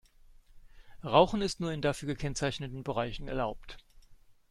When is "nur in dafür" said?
1.59-2.07